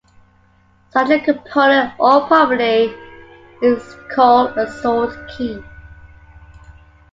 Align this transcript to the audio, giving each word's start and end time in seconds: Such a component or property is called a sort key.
Such 0.89 1.11
a 1.11 1.19
component 1.19 1.93
or 1.99 2.21
property 2.25 2.91
is 3.61 3.95
called 4.15 4.57
a 4.57 4.67
sort 4.81 5.13
key. 5.29 5.61